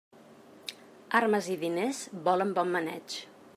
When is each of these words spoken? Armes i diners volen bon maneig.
Armes 1.19 1.51
i 1.55 1.59
diners 1.65 2.01
volen 2.29 2.57
bon 2.59 2.75
maneig. 2.79 3.23